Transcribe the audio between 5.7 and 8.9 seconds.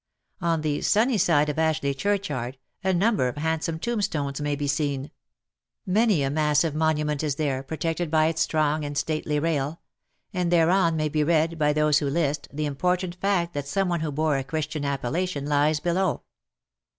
many a massive monument is there, protected by its strong